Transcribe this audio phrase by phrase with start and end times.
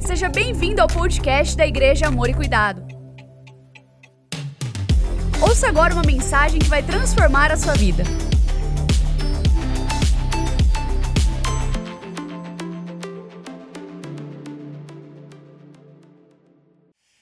[0.00, 2.86] Seja bem-vindo ao podcast da Igreja Amor e Cuidado.
[5.40, 8.02] Ouça agora uma mensagem que vai transformar a sua vida.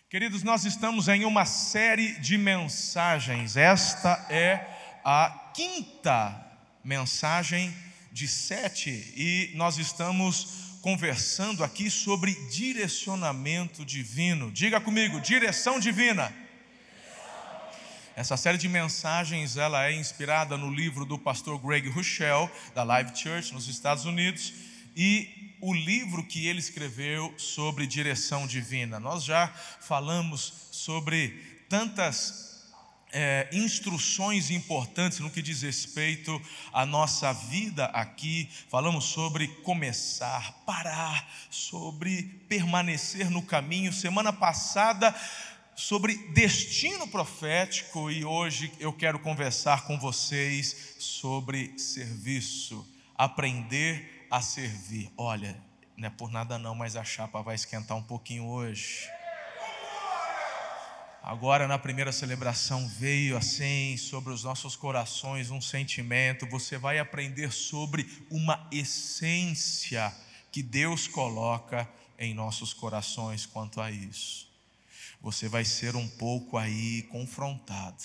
[0.09, 3.57] Queridos, nós estamos em uma série de mensagens.
[3.57, 4.67] Esta é
[5.05, 6.35] a quinta
[6.83, 7.75] mensagem
[8.11, 14.53] de sete e nós estamos conversando aqui sobre direcionamento divino.
[14.53, 16.33] Diga comigo, direção divina.
[18.15, 23.19] Essa série de mensagens ela é inspirada no livro do pastor Greg Rochelle da Live
[23.19, 24.53] Church nos Estados Unidos
[24.95, 29.01] e o livro que ele escreveu sobre direção divina.
[29.01, 29.49] Nós já
[29.81, 32.46] falamos sobre tantas
[33.13, 36.41] é, instruções importantes no que diz respeito
[36.73, 38.49] à nossa vida aqui.
[38.69, 43.93] Falamos sobre começar, parar, sobre permanecer no caminho.
[43.93, 45.15] Semana passada,
[45.75, 55.11] sobre destino profético, e hoje eu quero conversar com vocês sobre serviço, aprender a servir.
[55.17, 55.57] Olha,
[55.97, 59.09] não é por nada não, mas a chapa vai esquentar um pouquinho hoje.
[61.27, 66.47] Agora, na primeira celebração, veio assim sobre os nossos corações um sentimento.
[66.47, 70.15] Você vai aprender sobre uma essência
[70.53, 74.49] que Deus coloca em nossos corações quanto a isso.
[75.21, 78.05] Você vai ser um pouco aí confrontado.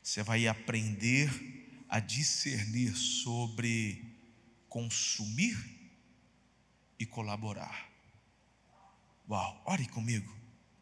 [0.00, 1.28] Você vai aprender
[1.88, 4.00] a discernir sobre
[4.68, 5.58] consumir
[7.00, 7.88] e colaborar.
[9.28, 10.32] Uau, ore comigo,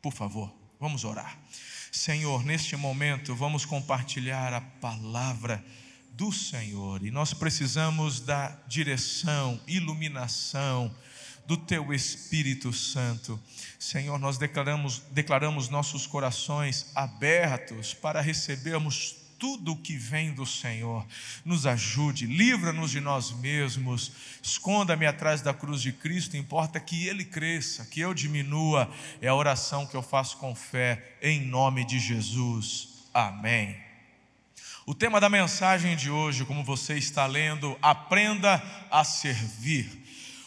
[0.03, 0.62] por favor.
[0.83, 1.39] Vamos orar.
[1.93, 5.65] Senhor, neste momento vamos compartilhar a palavra
[6.11, 10.93] do Senhor e nós precisamos da direção, iluminação
[11.47, 13.41] do Teu Espírito Santo.
[13.79, 21.05] Senhor, nós declaramos, declaramos nossos corações abertos para recebermos tudo o que vem do Senhor.
[21.45, 27.25] Nos ajude, livra-nos de nós mesmos, esconda-me atrás da cruz de Cristo, importa que Ele
[27.25, 28.89] cresça, que eu diminua,
[29.21, 33.09] é a oração que eu faço com fé, em nome de Jesus.
[33.13, 33.77] Amém.
[34.87, 40.02] O tema da mensagem de hoje, como você está lendo, aprenda a servir.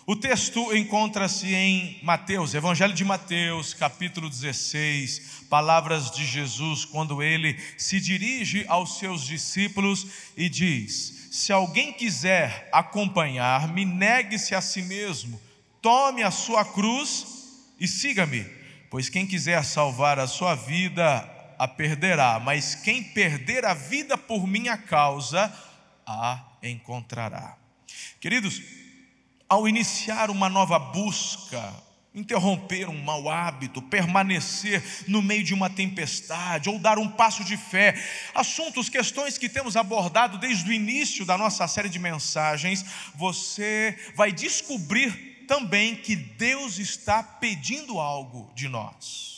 [0.08, 7.60] O texto encontra-se em Mateus, Evangelho de Mateus, capítulo 16, palavras de Jesus, quando ele
[7.76, 10.06] se dirige aos seus discípulos
[10.38, 15.42] e diz: Se alguém quiser acompanhar-me, negue-se a si mesmo,
[15.82, 17.26] tome a sua cruz
[17.80, 18.46] e siga-me,
[18.92, 21.28] pois quem quiser salvar a sua vida,
[21.58, 25.52] a perderá, mas quem perder a vida por minha causa,
[26.06, 27.58] a encontrará.
[28.22, 28.85] Queridos,
[29.48, 31.74] ao iniciar uma nova busca,
[32.14, 37.58] interromper um mau hábito, permanecer no meio de uma tempestade ou dar um passo de
[37.58, 37.94] fé.
[38.34, 42.86] Assuntos, questões que temos abordado desde o início da nossa série de mensagens,
[43.16, 49.36] você vai descobrir também que Deus está pedindo algo de nós.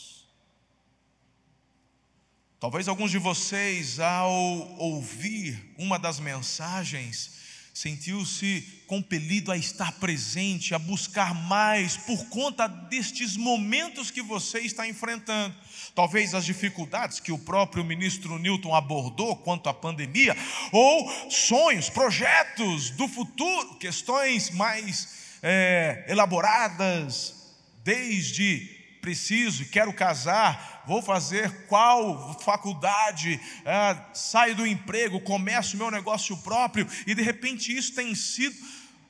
[2.60, 4.32] Talvez alguns de vocês, ao
[4.78, 7.37] ouvir uma das mensagens,
[7.78, 14.88] sentiu-se compelido a estar presente, a buscar mais por conta destes momentos que você está
[14.88, 15.54] enfrentando.
[15.94, 20.36] Talvez as dificuldades que o próprio ministro Newton abordou quanto à pandemia,
[20.72, 31.66] ou sonhos, projetos do futuro, questões mais é, elaboradas, desde preciso, quero casar, vou fazer
[31.66, 37.94] qual faculdade, é, saio do emprego, começo o meu negócio próprio, e de repente isso
[37.94, 38.56] tem sido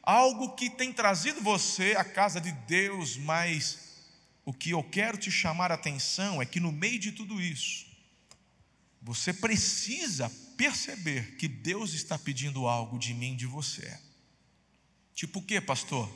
[0.03, 3.89] algo que tem trazido você à casa de Deus, mas
[4.45, 7.87] o que eu quero te chamar a atenção é que no meio de tudo isso,
[9.03, 13.99] você precisa perceber que Deus está pedindo algo de mim, de você.
[15.15, 16.11] Tipo o que, pastor?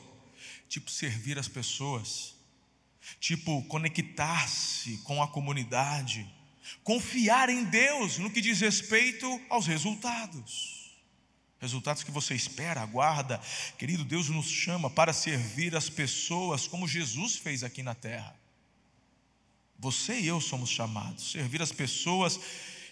[0.67, 2.32] Tipo servir as pessoas
[3.19, 6.29] tipo conectar-se com a comunidade,
[6.83, 10.91] confiar em Deus no que diz respeito aos resultados.
[11.59, 13.39] Resultados que você espera, aguarda.
[13.77, 18.35] Querido, Deus nos chama para servir as pessoas como Jesus fez aqui na terra.
[19.79, 21.31] Você e eu somos chamados.
[21.31, 22.39] Servir as pessoas,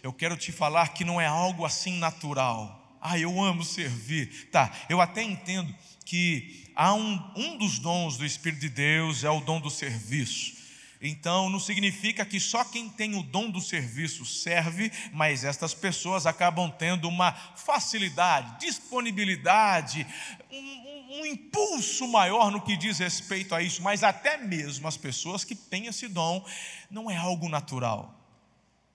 [0.02, 2.98] eu quero te falar que não é algo assim natural.
[3.02, 4.50] Ah, eu amo servir.
[4.52, 5.76] Tá, eu até entendo
[6.06, 10.62] que há um, um dos dons do Espírito de Deus é o dom do serviço.
[11.02, 16.28] Então, não significa que só quem tem o dom do serviço serve, mas estas pessoas
[16.28, 20.06] acabam tendo uma facilidade, disponibilidade,
[20.52, 25.44] um, um impulso maior no que diz respeito a isso, mas até mesmo as pessoas
[25.44, 26.46] que têm esse dom,
[26.90, 28.16] não é algo natural.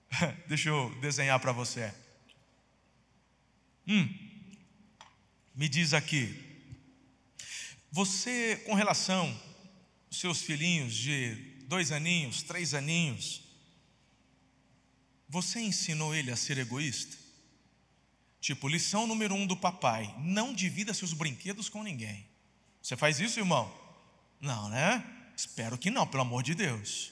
[0.47, 1.93] Deixa eu desenhar para você.
[3.85, 4.07] Hum,
[5.53, 6.46] me diz aqui,
[7.97, 9.25] você, com relação
[10.05, 11.33] aos seus filhinhos de
[11.63, 13.41] dois aninhos, três aninhos,
[15.27, 17.17] você ensinou ele a ser egoísta?
[18.39, 22.23] Tipo, lição número um do papai: não divida seus brinquedos com ninguém.
[22.83, 23.73] Você faz isso, irmão?
[24.39, 25.03] Não, né?
[25.35, 27.11] Espero que não, pelo amor de Deus.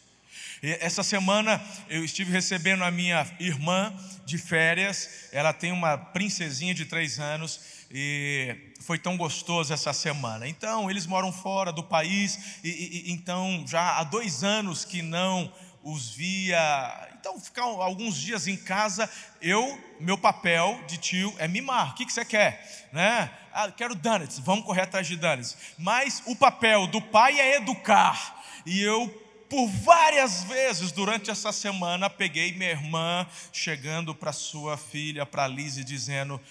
[0.62, 3.94] Essa semana eu estive recebendo a minha irmã
[4.26, 5.30] de férias.
[5.32, 7.60] Ela tem uma princesinha de três anos
[7.92, 10.48] e foi tão gostoso essa semana.
[10.48, 15.52] Então, eles moram fora do país, e, e, então já há dois anos que não
[15.84, 17.10] os via.
[17.20, 19.10] Então, ficar alguns dias em casa,
[19.42, 21.92] eu, meu papel de tio é mimar.
[21.92, 22.90] O que, que você quer?
[22.92, 23.30] Né?
[23.54, 25.56] Ah, quero donuts, vamos correr atrás de donuts.
[25.78, 28.44] Mas o papel do pai é educar.
[28.66, 35.26] E eu por várias vezes durante essa semana peguei minha irmã chegando para sua filha,
[35.26, 36.42] para Lise, dizendo: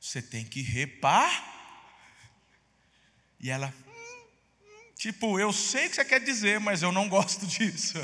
[0.00, 1.52] você tem que repar.
[3.40, 3.72] E ela,
[4.96, 7.98] tipo, eu sei o que você quer dizer, mas eu não gosto disso.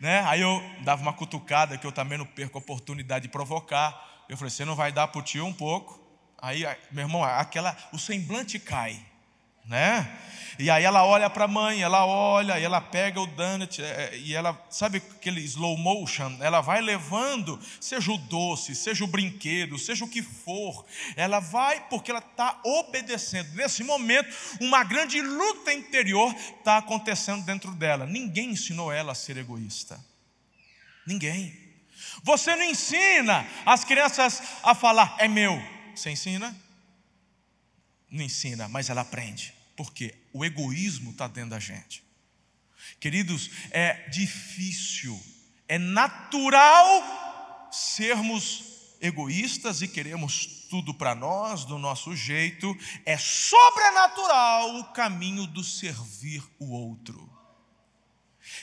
[0.00, 0.20] Né?
[0.26, 4.24] Aí eu dava uma cutucada, que eu também não perco a oportunidade de provocar.
[4.28, 6.02] Eu falei, você não vai dar para o tio um pouco?
[6.38, 9.04] Aí, meu irmão, aquela, o semblante cai
[9.64, 10.20] né?
[10.58, 13.84] E aí ela olha para a mãe, ela olha, e ela pega o donut, é,
[13.84, 16.36] é, e ela, sabe aquele slow motion?
[16.40, 20.84] Ela vai levando, seja o doce, seja o brinquedo, seja o que for,
[21.16, 23.52] ela vai porque ela está obedecendo.
[23.54, 28.06] Nesse momento, uma grande luta interior está acontecendo dentro dela.
[28.06, 29.98] Ninguém ensinou ela a ser egoísta.
[31.04, 31.52] Ninguém.
[32.22, 35.60] Você não ensina as crianças a falar, é meu.
[35.94, 36.63] Você ensina?
[38.14, 39.52] Não ensina, mas ela aprende.
[39.76, 42.04] Porque o egoísmo está dentro da gente.
[43.00, 45.20] Queridos, é difícil,
[45.66, 54.84] é natural sermos egoístas e queremos tudo para nós, do nosso jeito, é sobrenatural o
[54.92, 57.28] caminho do servir o outro.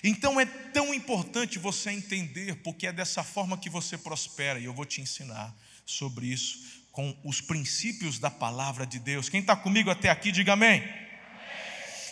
[0.02, 4.74] Então é tão importante você entender, porque é dessa forma que você prospera, e eu
[4.74, 5.54] vou te ensinar
[5.86, 9.30] sobre isso com os princípios da palavra de Deus.
[9.30, 10.84] Quem está comigo até aqui, diga amém.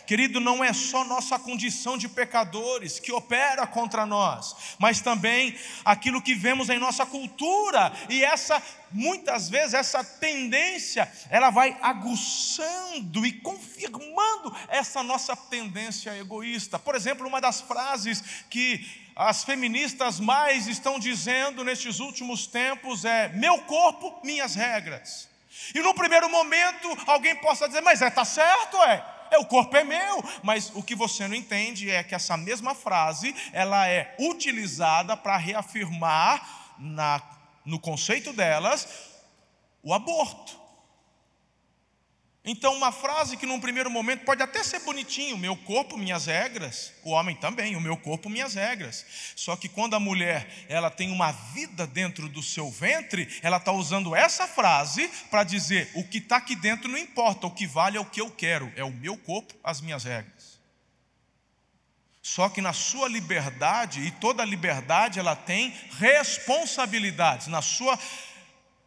[0.10, 5.56] Querido, não é só nossa condição de pecadores que opera contra nós, mas também
[5.86, 8.60] aquilo que vemos em nossa cultura, e essa,
[8.92, 16.80] muitas vezes, essa tendência, ela vai aguçando e confirmando essa nossa tendência egoísta.
[16.80, 18.84] Por exemplo, uma das frases que
[19.20, 25.28] as feministas mais estão dizendo nestes últimos tempos é: meu corpo, minhas regras.
[25.76, 29.76] E no primeiro momento, alguém possa dizer, mas é, tá certo, é é, o corpo
[29.78, 30.24] é meu.
[30.44, 35.38] Mas o que você não entende é que essa mesma frase, ela é utilizada para
[35.38, 37.22] reafirmar na,
[37.66, 38.88] no conceito delas
[39.84, 40.59] o aborto.
[42.52, 46.92] Então, uma frase que num primeiro momento pode até ser bonitinho, meu corpo, minhas regras,
[47.04, 49.06] o homem também, o meu corpo, minhas regras.
[49.36, 53.72] Só que quando a mulher ela tem uma vida dentro do seu ventre, ela está
[53.72, 57.98] usando essa frase para dizer: o que está aqui dentro não importa, o que vale
[57.98, 60.60] é o que eu quero, é o meu corpo, as minhas regras.
[62.20, 67.98] Só que na sua liberdade, e toda liberdade ela tem responsabilidades, na sua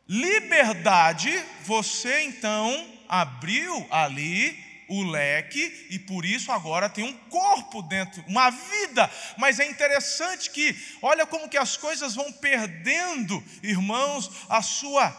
[0.09, 1.31] liberdade,
[1.65, 8.49] você então abriu ali o leque e por isso agora tem um corpo dentro, uma
[8.49, 9.11] vida.
[9.37, 15.11] Mas é interessante que, olha como que as coisas vão perdendo, irmãos, a sua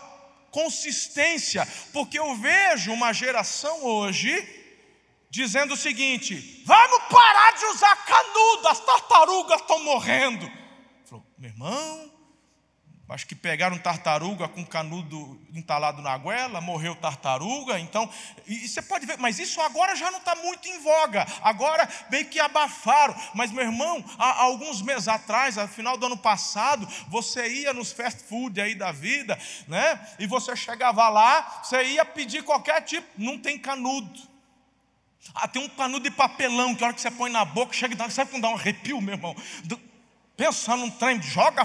[0.50, 4.32] consistência, porque eu vejo uma geração hoje
[5.30, 10.52] dizendo o seguinte: vamos parar de usar canudo, as tartarugas estão morrendo.
[11.06, 12.13] Falou, meu irmão,
[13.10, 17.78] Acho que pegaram tartaruga com canudo entalado na goela, morreu tartaruga.
[17.78, 18.10] Então,
[18.48, 21.28] e, e você pode ver, mas isso agora já não está muito em voga.
[21.42, 23.14] Agora meio que abafaram.
[23.36, 27.74] Mas, meu irmão, há, há alguns meses atrás, no final do ano passado, você ia
[27.74, 30.00] nos fast food aí da vida, né?
[30.18, 34.34] E você chegava lá, você ia pedir qualquer tipo, não tem canudo.
[35.36, 37.94] Ah, tem um canudo de papelão que a hora que você põe na boca, chega
[37.94, 39.36] e dá, sabe quando dá um arrepio, meu irmão?
[40.36, 41.64] Pensa num trem, joga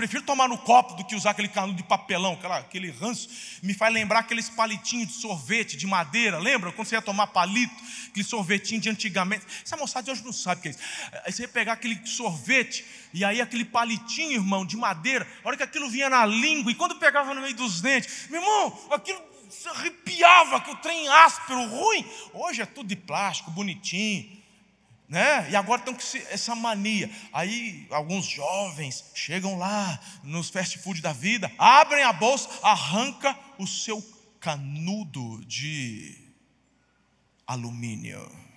[0.00, 3.28] prefiro tomar no copo do que usar aquele canudo de papelão, aquela, aquele ranço.
[3.62, 6.38] Me faz lembrar aqueles palitinhos de sorvete de madeira.
[6.38, 7.74] Lembra quando você ia tomar palito?
[8.08, 9.44] Aquele sorvetinho de antigamente.
[9.62, 10.80] Essa moçada de hoje não sabe o que é isso.
[11.26, 15.28] Aí você ia pegar aquele sorvete e aí aquele palitinho, irmão, de madeira.
[15.44, 18.40] A hora que aquilo vinha na língua e quando pegava no meio dos dentes, meu
[18.40, 22.10] irmão, aquilo se arrepiava que o trem áspero, ruim.
[22.32, 24.39] Hoje é tudo de plástico, bonitinho.
[25.10, 25.50] Né?
[25.50, 27.10] E agora que ser essa mania.
[27.32, 33.66] Aí alguns jovens chegam lá nos fast food da vida, abrem a bolsa, arranca o
[33.66, 34.00] seu
[34.38, 36.16] canudo de
[37.44, 38.49] alumínio.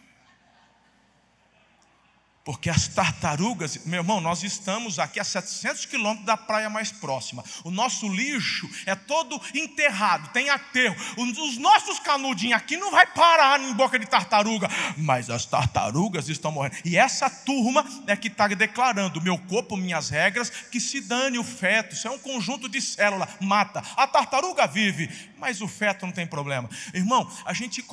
[2.44, 7.42] Porque as tartarugas, meu irmão, nós estamos aqui a 700 quilômetros da praia mais próxima.
[7.64, 10.94] O nosso lixo é todo enterrado, tem aterro.
[11.16, 16.52] Os nossos canudinhos aqui não vai parar em boca de tartaruga, mas as tartarugas estão
[16.52, 16.76] morrendo.
[16.84, 21.46] E essa turma é que está declarando: meu corpo, minhas regras, que se dane o
[21.46, 21.96] feto.
[21.96, 23.82] Isso é um conjunto de células, mata.
[23.96, 25.08] A tartaruga vive,
[25.44, 26.70] mas o feto não tem problema.
[26.94, 27.86] Irmão, a gente,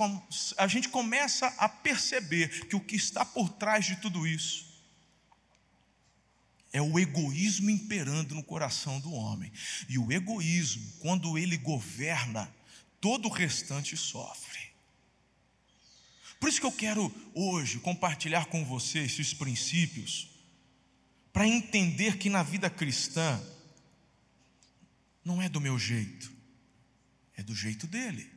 [0.56, 4.70] a gente começa a perceber que o que está por trás de tudo isso
[6.72, 9.50] é o egoísmo imperando no coração do homem.
[9.88, 12.48] E o egoísmo, quando ele governa,
[13.00, 14.60] todo o restante sofre.
[16.38, 20.28] Por isso que eu quero hoje compartilhar com você esses princípios,
[21.32, 23.42] para entender que na vida cristã,
[25.24, 26.38] não é do meu jeito,
[27.40, 28.30] é do jeito dele.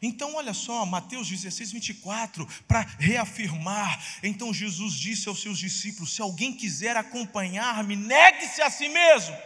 [0.00, 4.04] Então, olha só, Mateus 16, 24, para reafirmar.
[4.20, 9.36] Então, Jesus disse aos seus discípulos: Se alguém quiser acompanhar-me, negue-se a si mesmo.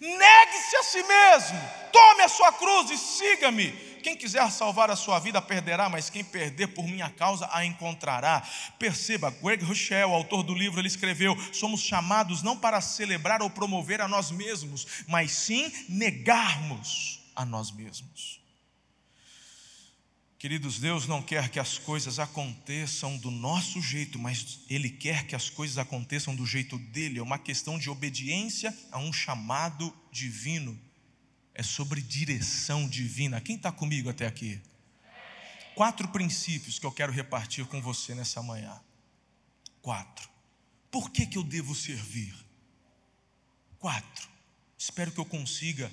[0.00, 1.58] Negue-se a si mesmo.
[1.92, 3.89] Tome a sua cruz e siga-me.
[4.00, 8.42] Quem quiser salvar a sua vida perderá, mas quem perder por minha causa a encontrará.
[8.78, 14.00] Perceba, Greg Rochelle, autor do livro, ele escreveu: somos chamados não para celebrar ou promover
[14.00, 18.40] a nós mesmos, mas sim negarmos a nós mesmos.
[20.40, 25.36] Queridos, Deus não quer que as coisas aconteçam do nosso jeito, mas Ele quer que
[25.36, 27.18] as coisas aconteçam do jeito dele.
[27.18, 30.80] É uma questão de obediência a um chamado divino.
[31.60, 33.38] É sobre direção divina.
[33.38, 34.58] Quem está comigo até aqui?
[35.74, 38.80] Quatro princípios que eu quero repartir com você nessa manhã.
[39.82, 40.26] Quatro.
[40.90, 42.34] Por que, que eu devo servir?
[43.78, 44.26] Quatro.
[44.78, 45.92] Espero que eu consiga,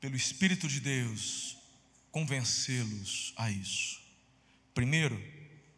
[0.00, 1.56] pelo Espírito de Deus,
[2.10, 4.02] convencê-los a isso.
[4.74, 5.16] Primeiro,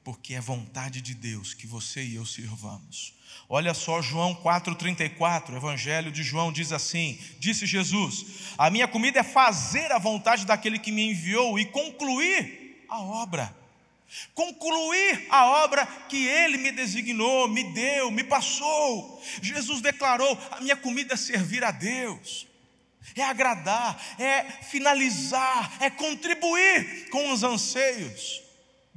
[0.08, 3.12] porque é vontade de Deus que você e eu sirvamos.
[3.46, 8.24] Olha só João 4:34, Evangelho de João diz assim: Disse Jesus:
[8.56, 13.54] A minha comida é fazer a vontade daquele que me enviou e concluir a obra.
[14.32, 19.22] Concluir a obra que ele me designou, me deu, me passou.
[19.42, 22.48] Jesus declarou: A minha comida é servir a Deus
[23.14, 28.47] é agradar, é finalizar, é contribuir com os anseios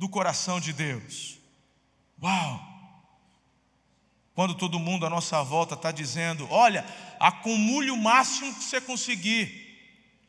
[0.01, 1.37] do coração de Deus.
[2.19, 2.59] Uau!
[4.33, 6.83] Quando todo mundo à nossa volta está dizendo: olha,
[7.19, 9.61] acumule o máximo que você conseguir.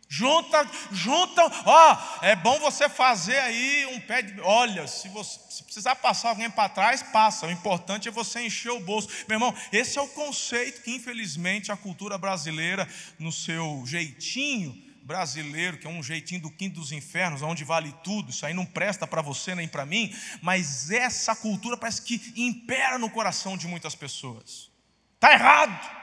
[0.06, 4.38] Junta, junta, ó, é bom você fazer aí um pé de.
[4.42, 7.46] Olha, se você se precisar passar alguém para trás, passa.
[7.46, 9.08] O importante é você encher o bolso.
[9.26, 12.86] Meu irmão, esse é o conceito que, infelizmente, a cultura brasileira,
[13.18, 18.30] no seu jeitinho brasileiro, que é um jeitinho do quinto dos infernos, onde vale tudo,
[18.30, 22.98] isso aí não presta para você nem para mim, mas essa cultura parece que impera
[22.98, 24.70] no coração de muitas pessoas.
[25.14, 26.02] Está errado.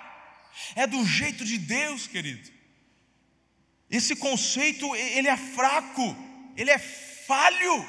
[0.76, 2.50] É do jeito de Deus, querido.
[3.90, 6.16] Esse conceito, ele é fraco,
[6.56, 7.86] ele é falho.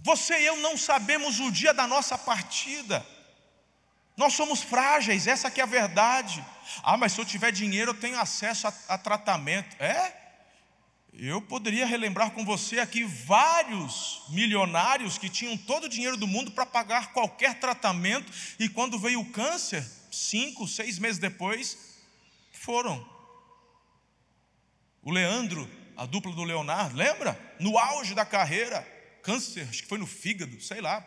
[0.00, 3.06] Você e eu não sabemos o dia da nossa partida.
[4.18, 6.44] Nós somos frágeis, essa que é a verdade.
[6.82, 9.76] Ah, mas se eu tiver dinheiro, eu tenho acesso a, a tratamento.
[9.78, 10.12] É?
[11.12, 16.50] Eu poderia relembrar com você aqui vários milionários que tinham todo o dinheiro do mundo
[16.50, 21.78] para pagar qualquer tratamento, e quando veio o câncer, cinco, seis meses depois,
[22.52, 23.08] foram
[25.00, 27.38] o Leandro, a dupla do Leonardo, lembra?
[27.60, 28.82] No auge da carreira,
[29.22, 31.06] câncer, acho que foi no fígado, sei lá.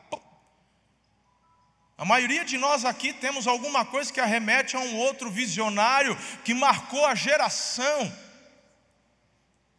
[2.01, 6.51] A maioria de nós aqui temos alguma coisa que arremete a um outro visionário que
[6.51, 8.12] marcou a geração.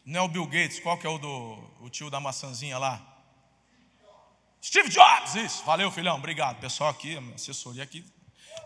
[0.05, 3.03] Não é o Bill Gates, qual que é o do o tio da maçãzinha lá?
[4.63, 5.65] Steve Jobs, isso.
[5.65, 6.61] Valeu, filhão, obrigado.
[6.61, 8.05] Pessoal aqui, assessoria aqui.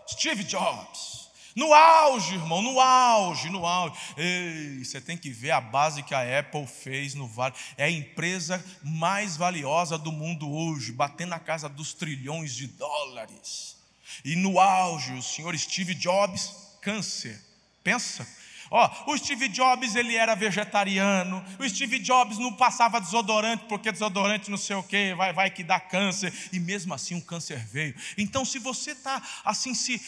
[0.07, 1.26] Steve Jobs.
[1.57, 3.95] No auge, irmão, no auge, no auge.
[4.15, 7.55] Ei, você tem que ver a base que a Apple fez no Vale.
[7.75, 13.75] É a empresa mais valiosa do mundo hoje, batendo na casa dos trilhões de dólares.
[14.23, 17.43] E no auge, o senhor Steve Jobs, câncer.
[17.83, 18.27] Pensa,
[18.69, 21.43] Ó, o Steve Jobs ele era vegetariano.
[21.59, 25.63] O Steve Jobs não passava desodorante porque desodorante não sei o que vai vai que
[25.63, 27.95] dá câncer e mesmo assim o câncer veio.
[28.17, 30.01] Então se você está assim se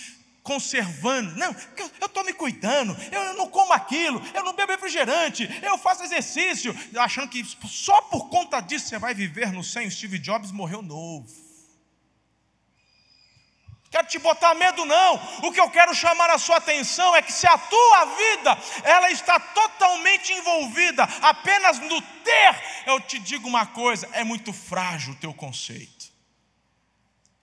[0.49, 1.35] conservando.
[1.35, 1.55] Não,
[2.01, 6.75] eu estou me cuidando, eu não como aquilo, eu não bebo refrigerante, eu faço exercício,
[6.97, 9.91] achando que só por conta disso você vai viver no 100.
[9.91, 11.29] Steve Jobs morreu novo.
[13.91, 15.15] Quero te botar medo, não.
[15.43, 19.11] O que eu quero chamar a sua atenção é que se a tua vida ela
[19.11, 25.17] está totalmente envolvida apenas no ter, eu te digo uma coisa: é muito frágil o
[25.17, 26.08] teu conceito.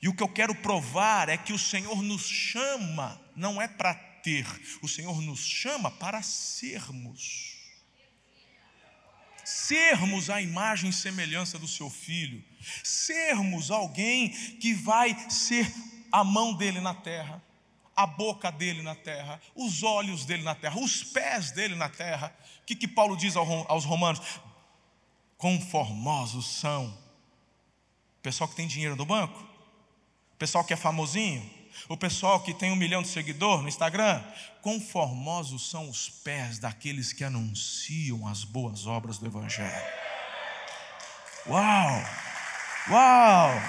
[0.06, 3.92] E o que eu quero provar é que o Senhor nos chama, não é para
[3.92, 4.46] ter,
[4.80, 7.56] o Senhor nos chama para sermos.
[9.44, 12.40] Sermos a imagem e semelhança do seu filho,
[12.84, 15.66] sermos alguém que vai ser
[16.12, 17.42] a mão dele na terra,
[17.96, 22.32] a boca dele na terra, os olhos dele na terra, os pés dele na terra.
[22.62, 24.20] O que, que Paulo diz aos romanos?
[25.36, 26.96] Quão formosos são.
[28.20, 29.55] O pessoal que tem dinheiro no banco,
[30.36, 31.50] o pessoal que é famosinho,
[31.88, 34.22] o pessoal que tem um milhão de seguidores no Instagram,
[34.60, 39.82] quão formosos são os pés daqueles que anunciam as boas obras do Evangelho.
[41.46, 42.04] Uau!
[42.90, 43.62] Uau!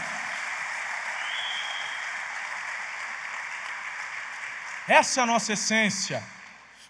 [4.89, 6.21] Essa é a nossa essência.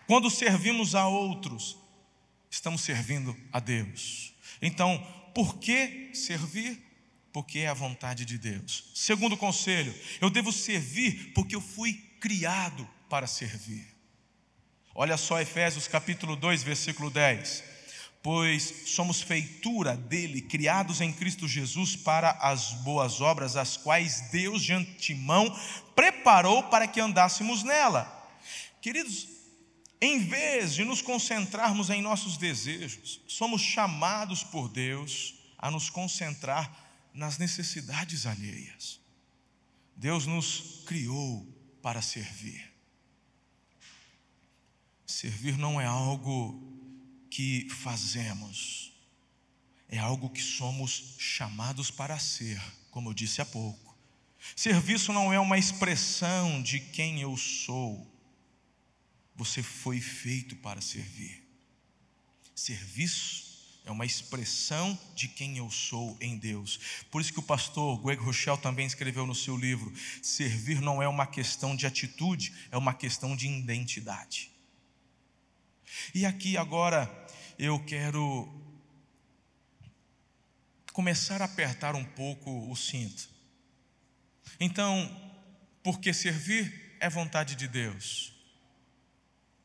[0.08, 1.78] Quando servimos a outros,
[2.50, 4.34] estamos servindo a Deus.
[4.60, 4.98] Então,
[5.36, 6.87] por que servir?
[7.38, 8.86] Porque é a vontade de Deus.
[8.96, 13.86] Segundo conselho, eu devo servir porque eu fui criado para servir.
[14.96, 17.64] Olha só Efésios capítulo 2, versículo 10
[18.24, 24.64] pois somos feitura dele, criados em Cristo Jesus para as boas obras, as quais Deus
[24.64, 25.56] de antemão
[25.96, 28.12] preparou para que andássemos nela.
[28.82, 29.28] Queridos,
[30.02, 36.87] em vez de nos concentrarmos em nossos desejos, somos chamados por Deus a nos concentrar
[37.18, 39.02] nas necessidades alheias.
[39.96, 41.44] Deus nos criou
[41.82, 42.72] para servir.
[45.04, 46.62] Servir não é algo
[47.32, 48.94] que fazemos,
[49.90, 53.98] é algo que somos chamados para ser, como eu disse há pouco.
[54.56, 58.08] Serviço não é uma expressão de quem eu sou,
[59.36, 61.44] você foi feito para servir.
[62.54, 63.47] Serviço
[63.88, 66.78] é uma expressão de quem eu sou em Deus.
[67.10, 71.08] Por isso que o pastor Greg Rochelle também escreveu no seu livro: servir não é
[71.08, 74.52] uma questão de atitude, é uma questão de identidade.
[76.14, 77.10] E aqui agora
[77.58, 78.54] eu quero
[80.92, 83.30] começar a apertar um pouco o cinto.
[84.60, 85.10] Então,
[85.82, 88.37] porque servir é vontade de Deus.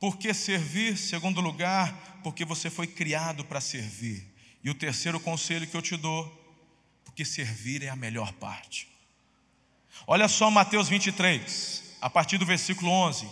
[0.02, 4.26] Porque servir, segundo lugar, porque você foi criado para servir.
[4.64, 6.26] E o terceiro conselho que eu te dou,
[7.04, 8.88] porque servir é a melhor parte.
[10.04, 13.28] Olha só Mateus 23, a partir do versículo 11.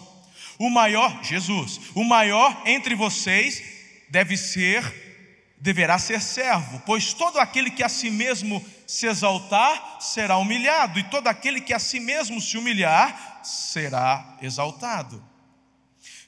[0.61, 3.61] O maior, Jesus, o maior entre vocês
[4.09, 10.37] deve ser, deverá ser servo, pois todo aquele que a si mesmo se exaltar será
[10.37, 15.30] humilhado, e todo aquele que a si mesmo se humilhar será exaltado.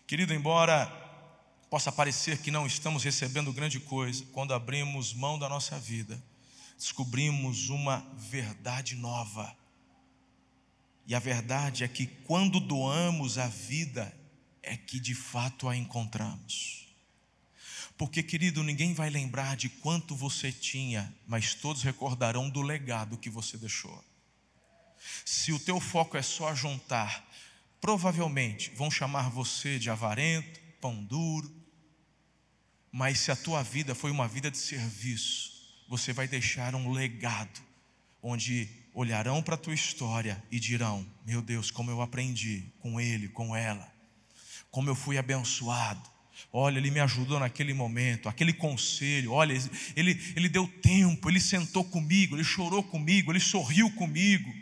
[0.06, 0.86] Querido, embora
[1.70, 6.22] possa parecer que não estamos recebendo grande coisa, quando abrimos mão da nossa vida,
[6.76, 9.56] descobrimos uma verdade nova.
[11.06, 14.14] E a verdade é que quando doamos a vida,
[14.62, 16.82] é que de fato a encontramos.
[17.96, 23.30] Porque, querido, ninguém vai lembrar de quanto você tinha, mas todos recordarão do legado que
[23.30, 24.04] você deixou.
[25.24, 27.28] Se o teu foco é só juntar,
[27.82, 31.52] provavelmente vão chamar você de avarento, pão duro,
[32.92, 35.50] mas se a tua vida foi uma vida de serviço,
[35.88, 37.60] você vai deixar um legado,
[38.22, 43.28] onde olharão para a tua história e dirão: Meu Deus, como eu aprendi com ele,
[43.28, 43.92] com ela,
[44.70, 46.12] como eu fui abençoado,
[46.52, 49.32] Olha, ele me ajudou naquele momento, aquele conselho.
[49.32, 49.54] Olha,
[49.96, 54.52] ele, ele deu tempo, ele sentou comigo, ele chorou comigo, ele sorriu comigo.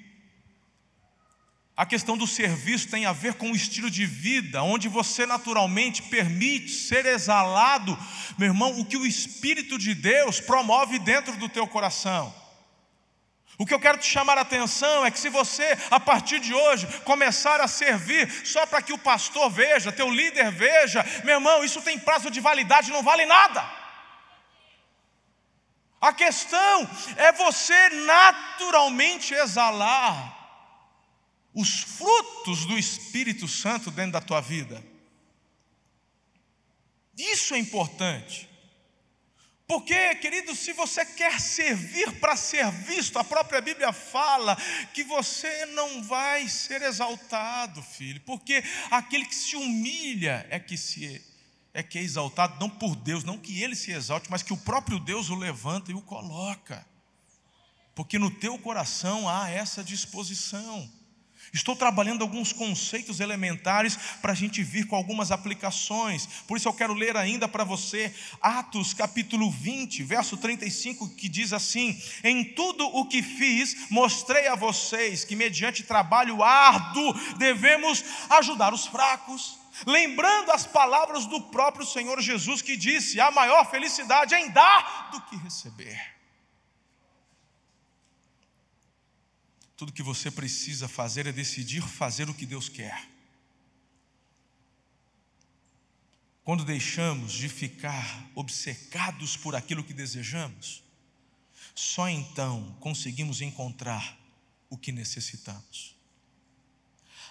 [1.80, 6.02] A questão do serviço tem a ver com o estilo de vida, onde você naturalmente
[6.02, 7.98] permite ser exalado,
[8.36, 12.34] meu irmão, o que o Espírito de Deus promove dentro do teu coração.
[13.56, 16.52] O que eu quero te chamar a atenção é que se você, a partir de
[16.52, 21.64] hoje, começar a servir só para que o pastor veja, teu líder veja, meu irmão,
[21.64, 23.64] isso tem prazo de validade, não vale nada.
[25.98, 30.39] A questão é você naturalmente exalar
[31.54, 34.84] os frutos do Espírito Santo dentro da tua vida.
[37.16, 38.48] Isso é importante.
[39.66, 44.56] Porque, querido, se você quer servir para ser visto, a própria Bíblia fala
[44.92, 51.24] que você não vai ser exaltado, filho, porque aquele que se humilha é que se
[51.72, 54.56] é que é exaltado não por Deus, não que ele se exalte, mas que o
[54.56, 56.84] próprio Deus o levanta e o coloca.
[57.94, 60.90] Porque no teu coração há essa disposição.
[61.52, 66.26] Estou trabalhando alguns conceitos elementares para a gente vir com algumas aplicações.
[66.46, 71.52] Por isso eu quero ler ainda para você Atos capítulo 20, verso 35, que diz
[71.52, 78.72] assim: Em tudo o que fiz, mostrei a vocês que, mediante trabalho árduo, devemos ajudar
[78.72, 79.58] os fracos.
[79.86, 85.10] Lembrando as palavras do próprio Senhor Jesus, que disse: A maior felicidade é em dar
[85.10, 86.19] do que receber.
[89.80, 93.08] Tudo que você precisa fazer é decidir fazer o que Deus quer.
[96.44, 100.82] Quando deixamos de ficar obcecados por aquilo que desejamos,
[101.74, 104.20] só então conseguimos encontrar
[104.68, 105.96] o que necessitamos.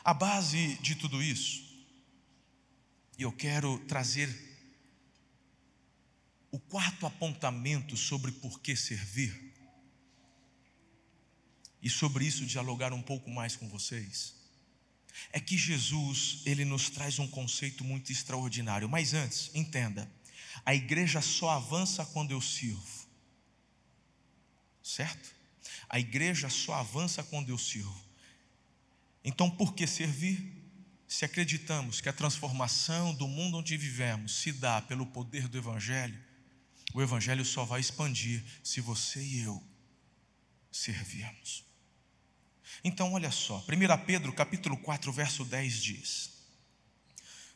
[0.04, 1.64] A base de tudo isso,
[3.16, 4.28] e eu quero trazer
[6.50, 9.49] o quarto apontamento sobre por que servir
[11.82, 14.36] e sobre isso dialogar um pouco mais com vocês,
[15.32, 18.90] é que Jesus, ele nos traz um conceito muito extraordinário.
[18.90, 20.10] Mas antes, entenda,
[20.66, 23.08] a igreja só avança quando eu sirvo.
[24.84, 25.36] Certo?
[25.88, 28.04] A igreja só avança quando eu sirvo.
[29.24, 30.58] Então, por que servir?
[31.08, 36.18] Se acreditamos que a transformação do mundo onde vivemos se dá pelo poder do Evangelho,
[36.94, 39.64] o Evangelho só vai expandir se você e eu
[40.72, 41.69] servirmos.
[42.84, 46.30] Então, olha só, 1 Pedro capítulo 4, verso 10 diz: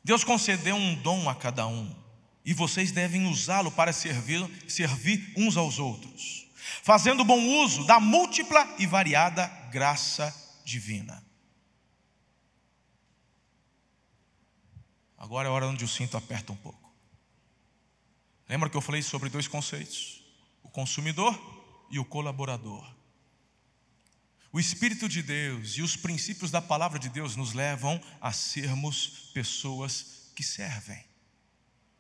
[0.04, 1.96] Deus concedeu um dom a cada um,
[2.46, 6.48] e vocês devem usá-lo para servir, servir uns aos outros,
[6.84, 10.34] fazendo bom uso da múltipla e variada graça
[10.66, 11.24] divina.
[15.18, 16.94] Agora é a hora onde o cinto aperta um pouco.
[18.50, 20.22] Lembra que eu falei sobre dois conceitos:
[20.62, 21.34] o consumidor
[21.90, 22.86] e o colaborador.
[24.54, 29.32] O Espírito de Deus e os princípios da palavra de Deus nos levam a sermos
[29.34, 31.04] pessoas que servem.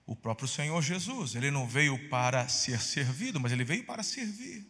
[0.05, 4.63] O próprio Senhor Jesus, ele não veio para ser servido, mas ele veio para servir.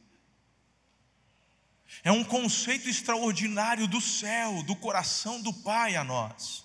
[2.06, 6.63] É um conceito extraordinário do céu, do coração do Pai a nós.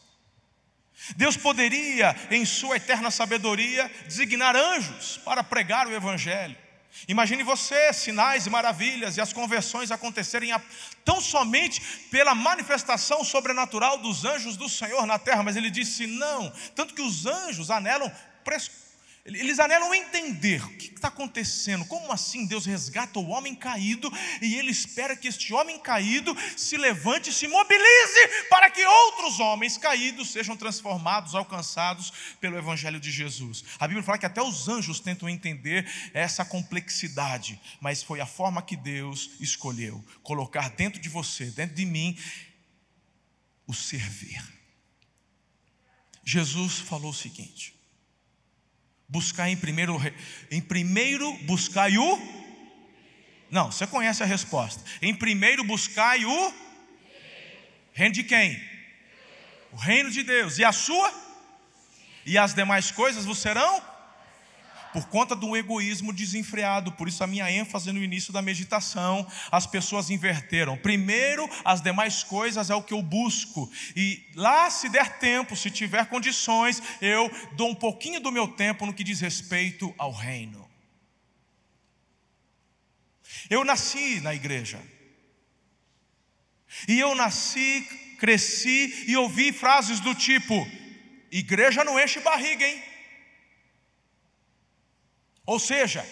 [1.16, 6.56] Deus poderia, em sua eterna sabedoria, designar anjos para pregar o Evangelho.
[7.06, 10.50] Imagine você, sinais e maravilhas e as conversões acontecerem
[11.04, 11.80] tão somente
[12.10, 17.02] pela manifestação sobrenatural dos anjos do Senhor na terra, mas ele disse não, tanto que
[17.02, 18.10] os anjos anelam
[19.24, 24.54] eles anelam entender o que está acontecendo, como assim Deus resgata o homem caído e
[24.56, 30.30] ele espera que este homem caído se levante se mobilize para que outros homens caídos
[30.30, 33.64] sejam transformados, alcançados pelo Evangelho de Jesus.
[33.78, 38.62] A Bíblia fala que até os anjos tentam entender essa complexidade, mas foi a forma
[38.62, 42.18] que Deus escolheu colocar dentro de você, dentro de mim,
[43.66, 44.42] o servir.
[46.24, 47.77] Jesus falou o seguinte:
[49.08, 49.96] Buscar em primeiro,
[50.50, 52.38] em primeiro buscai o.
[53.50, 54.84] Não, você conhece a resposta.
[55.00, 56.54] Em primeiro buscai o.
[57.92, 58.62] Reino de quem?
[59.72, 60.58] O reino de Deus.
[60.58, 61.12] E a sua?
[62.26, 63.82] E as demais coisas vos serão
[64.92, 66.92] por conta do egoísmo desenfreado.
[66.92, 70.76] Por isso, a minha ênfase no início da meditação, as pessoas inverteram.
[70.76, 75.70] Primeiro, as demais coisas é o que eu busco, e lá, se der tempo, se
[75.70, 80.68] tiver condições, eu dou um pouquinho do meu tempo no que diz respeito ao reino.
[83.50, 84.80] Eu nasci na igreja,
[86.86, 87.82] e eu nasci,
[88.18, 90.66] cresci e ouvi frases do tipo:
[91.30, 92.87] igreja não enche barriga, hein?
[95.52, 96.06] Ou seja,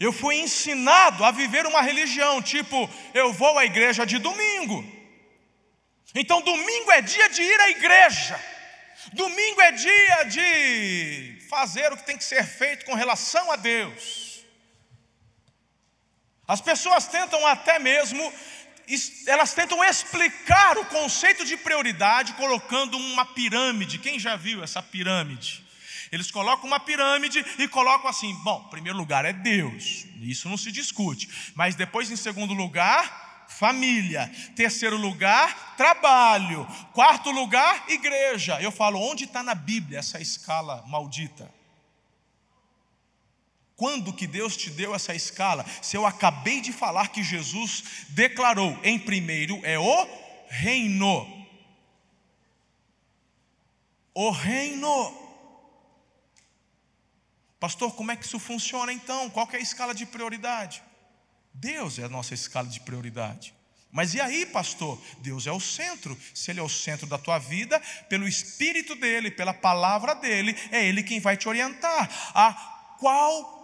[0.00, 4.78] eu fui ensinado a viver uma religião, tipo, eu vou à igreja de domingo.
[6.12, 8.44] Então, domingo é dia de ir à igreja.
[9.12, 14.44] Domingo é dia de fazer o que tem que ser feito com relação a Deus.
[16.48, 18.32] As pessoas tentam até mesmo,
[19.28, 24.00] elas tentam explicar o conceito de prioridade colocando uma pirâmide.
[24.00, 25.69] Quem já viu essa pirâmide?
[26.12, 30.72] Eles colocam uma pirâmide e colocam assim: bom, primeiro lugar é Deus, isso não se
[30.72, 31.52] discute.
[31.54, 34.30] Mas depois, em segundo lugar, família.
[34.54, 36.66] Terceiro lugar, trabalho.
[36.92, 38.60] Quarto lugar, igreja.
[38.62, 41.52] Eu falo, onde está na Bíblia essa escala maldita?
[43.76, 45.64] Quando que Deus te deu essa escala?
[45.82, 50.08] Se eu acabei de falar que Jesus declarou, em primeiro é o
[50.48, 51.46] reino.
[54.14, 55.19] O reino.
[57.60, 59.28] Pastor, como é que isso funciona então?
[59.28, 60.82] Qual é a escala de prioridade?
[61.52, 63.54] Deus é a nossa escala de prioridade.
[63.92, 64.98] Mas e aí, pastor?
[65.18, 66.16] Deus é o centro.
[66.32, 70.86] Se Ele é o centro da tua vida, pelo Espírito dele, pela palavra dele, é
[70.86, 72.08] Ele quem vai te orientar.
[72.34, 72.54] A
[72.98, 73.59] qual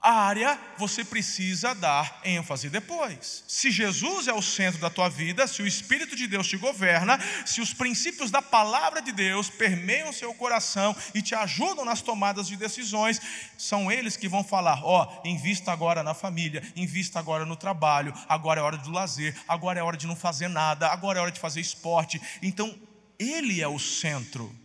[0.00, 3.44] área você precisa dar ênfase depois.
[3.46, 7.18] Se Jesus é o centro da tua vida, se o Espírito de Deus te governa,
[7.44, 12.46] se os princípios da palavra de Deus permeiam seu coração e te ajudam nas tomadas
[12.46, 13.20] de decisões,
[13.58, 18.14] são eles que vão falar: ó, oh, invista agora na família, invista agora no trabalho,
[18.28, 21.32] agora é hora do lazer, agora é hora de não fazer nada, agora é hora
[21.32, 22.20] de fazer esporte.
[22.42, 22.74] Então,
[23.18, 24.59] ele é o centro.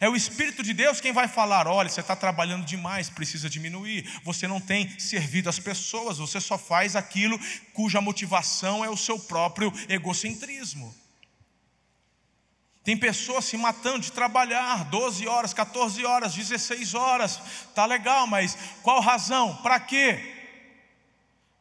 [0.00, 4.04] É o Espírito de Deus quem vai falar: olha, você está trabalhando demais, precisa diminuir.
[4.24, 7.38] Você não tem servido as pessoas, você só faz aquilo
[7.72, 10.94] cuja motivação é o seu próprio egocentrismo.
[12.82, 17.40] Tem pessoas se matando de trabalhar 12 horas, 14 horas, 16 horas.
[17.74, 19.56] Tá legal, mas qual razão?
[19.56, 20.35] Para quê?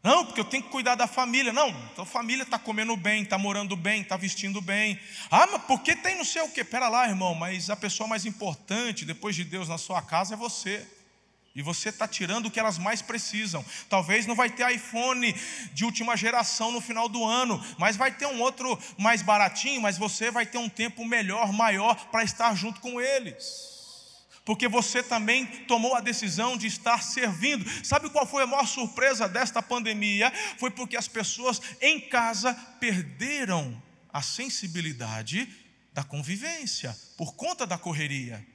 [0.06, 1.52] Não, porque eu tenho que cuidar da família.
[1.52, 5.00] Não, então a família está comendo bem, está morando bem, está vestindo bem.
[5.32, 6.64] Ah, mas porque tem não sei o quê?
[6.64, 10.38] Pera lá, irmão, mas a pessoa mais importante depois de Deus na sua casa é
[10.38, 10.86] você.
[11.56, 13.66] E você está tirando o que elas mais precisam.
[13.90, 15.34] Talvez não vai ter iPhone
[15.74, 19.98] de última geração no final do ano, mas vai ter um outro mais baratinho, mas
[19.98, 23.75] você vai ter um tempo melhor, maior para estar junto com eles
[24.46, 27.66] porque você também tomou a decisão de estar servindo.
[27.84, 30.32] Sabe qual foi a maior surpresa desta pandemia?
[30.60, 33.82] Foi porque as pessoas em casa perderam
[34.14, 35.50] a sensibilidade
[35.92, 38.46] da convivência por conta da correria.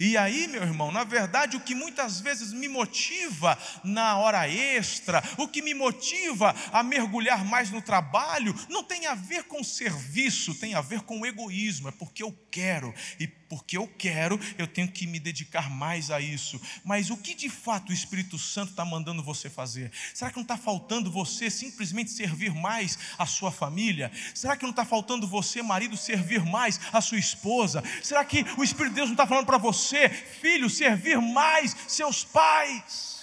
[0.00, 5.22] E aí, meu irmão, na verdade, o que muitas vezes me motiva na hora extra,
[5.36, 10.54] o que me motiva a mergulhar mais no trabalho, não tem a ver com serviço,
[10.54, 14.88] tem a ver com egoísmo, é porque eu quero, e porque eu quero, eu tenho
[14.88, 16.60] que me dedicar mais a isso.
[16.84, 19.90] Mas o que de fato o Espírito Santo está mandando você fazer?
[20.14, 24.10] Será que não está faltando você simplesmente servir mais a sua família?
[24.34, 27.82] Será que não está faltando você, marido, servir mais a sua esposa?
[28.02, 32.24] Será que o Espírito de Deus não está falando para você, filho, servir mais seus
[32.24, 33.15] pais?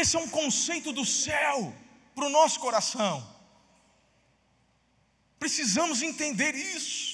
[0.00, 1.74] Esse é um conceito do céu
[2.14, 3.16] para o nosso coração.
[5.42, 7.06] Precisamos entender isso.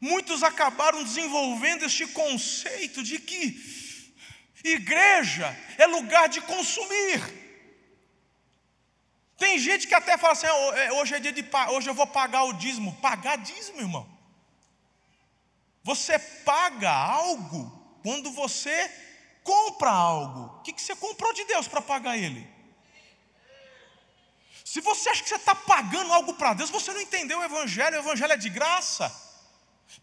[0.00, 3.42] Muitos acabaram desenvolvendo este conceito de que
[4.64, 7.20] igreja é lugar de consumir.
[9.38, 12.08] Tem gente que até fala assim: ah, é, hoje é dia de hoje eu vou
[12.08, 12.92] pagar o dízimo.
[13.08, 14.04] Pagar dízimo, irmão.
[15.84, 17.62] Você paga algo
[18.02, 18.76] quando você
[19.44, 20.58] compra algo.
[20.58, 22.42] O que você comprou de Deus para pagar ele?
[24.64, 27.96] Se você acha que você está pagando algo para Deus, você não entendeu o Evangelho,
[27.96, 29.06] o Evangelho é de graça.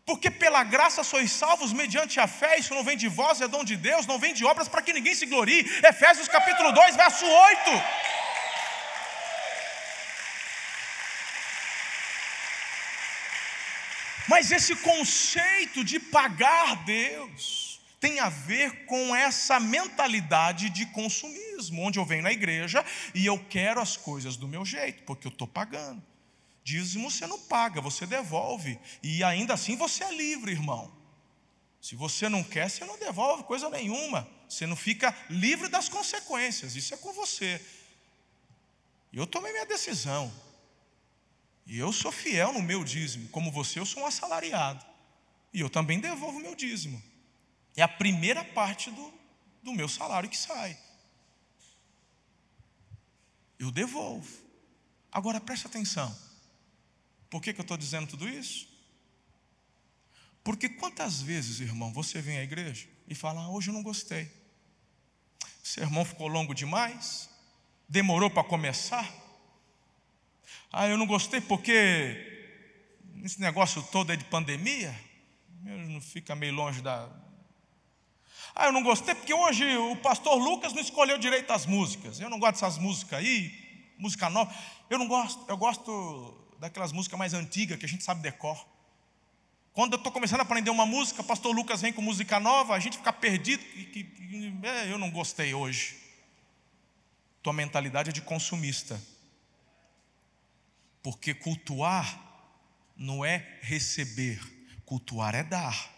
[0.05, 3.63] Porque pela graça sois salvos mediante a fé, isso não vem de vós, é dom
[3.63, 5.61] de Deus, não vem de obras para que ninguém se glorie.
[5.83, 7.83] Efésios capítulo 2, verso 8.
[14.29, 17.70] Mas esse conceito de pagar Deus,
[18.01, 22.83] tem a ver com essa mentalidade de consumismo, onde eu venho na igreja
[23.13, 26.03] e eu quero as coisas do meu jeito, porque eu estou pagando.
[26.63, 30.91] Dízimo você não paga, você devolve, e ainda assim você é livre, irmão.
[31.79, 36.75] Se você não quer, você não devolve coisa nenhuma, você não fica livre das consequências,
[36.75, 37.63] isso é com você.
[39.13, 40.31] Eu tomei minha decisão,
[41.67, 44.83] e eu sou fiel no meu dízimo, como você, eu sou um assalariado,
[45.53, 47.10] e eu também devolvo meu dízimo.
[47.75, 49.13] É a primeira parte do,
[49.63, 50.77] do meu salário que sai.
[53.57, 54.29] Eu devolvo.
[55.11, 56.15] Agora preste atenção.
[57.29, 58.67] Por que, que eu estou dizendo tudo isso?
[60.43, 64.23] Porque quantas vezes, irmão, você vem à igreja e fala: ah, hoje eu não gostei.
[65.63, 67.29] O sermão ficou longo demais,
[67.87, 69.07] demorou para começar.
[70.71, 72.27] Ah, eu não gostei porque
[73.23, 74.97] esse negócio todo é de pandemia,
[75.61, 77.07] não fica meio longe da,
[78.53, 82.19] ah, eu não gostei porque hoje o pastor Lucas não escolheu direito as músicas.
[82.19, 84.53] Eu não gosto dessas músicas aí, música nova.
[84.89, 88.65] Eu não gosto, eu gosto daquelas músicas mais antigas que a gente sabe decor.
[89.73, 92.79] Quando eu estou começando a aprender uma música, pastor Lucas vem com música nova, a
[92.79, 93.63] gente fica perdido.
[93.75, 95.97] E, que, é, eu não gostei hoje.
[97.41, 99.01] Tua mentalidade é de consumista.
[101.01, 102.19] Porque cultuar
[102.97, 104.39] não é receber,
[104.85, 105.89] cultuar é dar.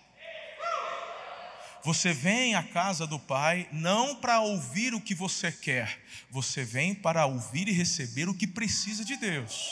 [1.84, 6.96] Você vem à casa do Pai não para ouvir o que você quer, você vem
[6.96, 9.70] para ouvir e receber o que precisa de Deus.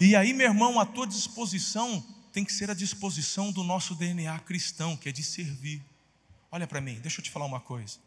[0.00, 4.38] E aí, meu irmão, a tua disposição tem que ser a disposição do nosso DNA
[4.40, 5.82] cristão, que é de servir.
[6.52, 7.98] Olha para mim, deixa eu te falar uma coisa.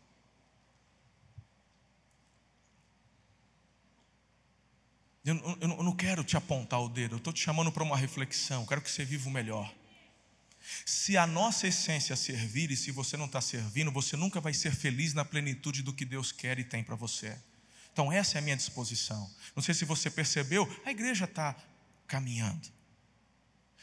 [5.25, 7.97] Eu, eu, eu não quero te apontar o dedo, eu estou te chamando para uma
[7.97, 9.73] reflexão, quero que você viva o melhor.
[10.85, 14.73] Se a nossa essência servir, e se você não está servindo, você nunca vai ser
[14.73, 17.37] feliz na plenitude do que Deus quer e tem para você.
[17.91, 19.29] Então, essa é a minha disposição.
[19.55, 21.55] Não sei se você percebeu, a igreja está
[22.07, 22.67] caminhando.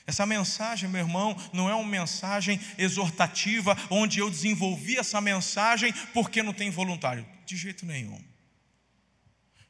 [0.07, 6.43] Essa mensagem, meu irmão, não é uma mensagem exortativa, onde eu desenvolvi essa mensagem porque
[6.43, 7.27] não tem voluntário.
[7.47, 8.21] De jeito nenhum.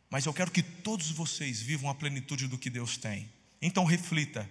[0.08, 3.30] Mas eu quero que todos vocês vivam a plenitude do que Deus tem.
[3.60, 4.48] Então reflita: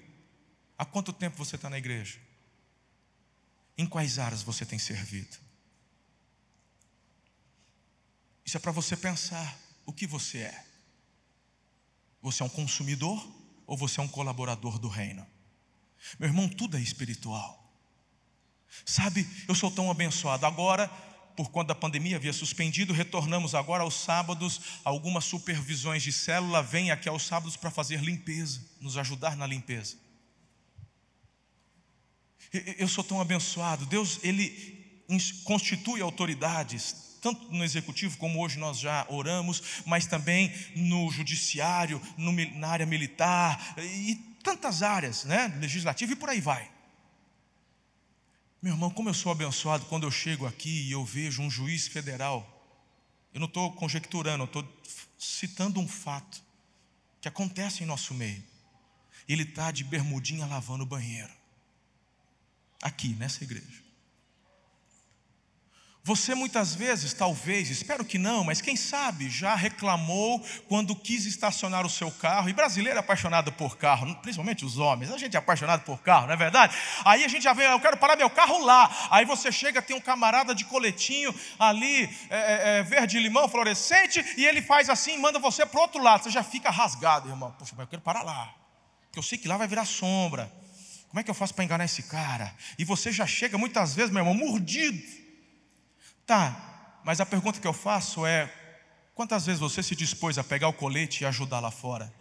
[0.78, 2.19] há quanto tempo você está na igreja?
[3.80, 5.38] Em quais áreas você tem servido?
[8.44, 10.65] Isso é para você pensar o que você é.
[12.22, 13.26] Você é um consumidor
[13.65, 15.26] ou você é um colaborador do reino?
[16.20, 17.74] Meu irmão, tudo é espiritual.
[18.86, 20.46] Sabe, eu sou tão abençoado.
[20.46, 20.89] Agora,
[21.38, 26.92] por conta da pandemia, havia suspendido, retornamos agora aos sábados, algumas supervisões de célula, vem
[26.92, 30.09] aqui aos sábados para fazer limpeza, nos ajudar na limpeza.
[32.52, 33.86] Eu sou tão abençoado.
[33.86, 34.50] Deus, Ele
[35.44, 42.32] constitui autoridades, tanto no executivo, como hoje nós já oramos, mas também no judiciário, no,
[42.58, 45.48] na área militar e tantas áreas, né?
[45.60, 46.70] Legislativo e por aí vai.
[48.62, 51.88] Meu irmão, como eu sou abençoado quando eu chego aqui e eu vejo um juiz
[51.88, 52.56] federal.
[53.34, 54.68] Eu não estou conjecturando, eu estou
[55.18, 56.42] citando um fato
[57.22, 58.44] que acontece em nosso meio.
[59.28, 61.38] Ele está de bermudinha lavando o banheiro
[62.82, 63.89] aqui nessa igreja.
[66.10, 71.86] Você muitas vezes, talvez, espero que não, mas quem sabe já reclamou quando quis estacionar
[71.86, 72.50] o seu carro.
[72.50, 75.12] E brasileiro é apaixonado por carro, principalmente os homens.
[75.12, 76.76] A gente é apaixonado por carro, não é verdade?
[77.06, 78.89] Aí a gente já vem, eu quero parar meu carro lá.
[79.12, 84.26] Aí você chega, tem um camarada de coletinho ali, é, é, é verde limão, fluorescente,
[84.36, 86.24] e ele faz assim, manda você para o outro lado.
[86.24, 87.54] Você já fica rasgado, irmão.
[87.60, 88.52] Poxa, mas eu quero parar lá,
[89.06, 90.52] porque eu sei que lá vai virar sombra.
[91.10, 92.54] Como é que eu faço para enganar esse cara?
[92.78, 95.02] E você já chega muitas vezes, meu irmão, mordido.
[96.26, 98.54] Tá, mas a pergunta que eu faço é:
[99.15, 102.13] quantas vezes você se dispôs a pegar o colete e ajudar lá fora?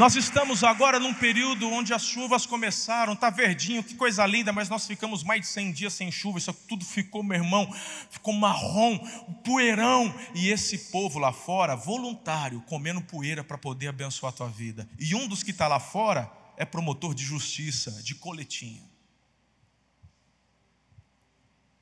[0.00, 4.66] Nós estamos agora num período onde as chuvas começaram, está verdinho, que coisa linda, mas
[4.66, 7.70] nós ficamos mais de 100 dias sem chuva, isso tudo ficou, meu irmão,
[8.10, 8.98] ficou marrom,
[9.44, 14.88] poeirão, e esse povo lá fora, voluntário, comendo poeira para poder abençoar a tua vida.
[14.98, 18.82] E um dos que está lá fora é promotor de justiça, de coletinho.